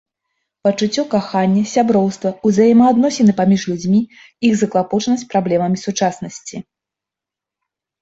[0.67, 4.01] Пачуццё кахання, сяброўства, узаемаадносіны паміж людзьмі,
[4.51, 6.55] іх заклапочанасць праблемамі сучаснасці.